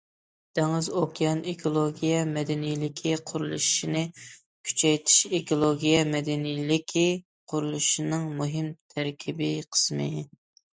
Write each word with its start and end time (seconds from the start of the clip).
دېڭىز- 0.59 0.87
ئوكيان 0.99 1.41
ئېكولوگىيە 1.51 2.21
مەدەنىيلىكى 2.29 3.13
قۇرۇلۇشىنى 3.33 4.03
كۈچەيتىش 4.71 5.19
ئېكولوگىيە 5.41 6.01
مەدەنىيلىكى 6.17 7.07
قۇرۇلۇشىنىڭ 7.53 8.29
مۇھىم 8.43 8.75
تەركىبىي 8.97 9.57
قىسمى. 9.73 10.13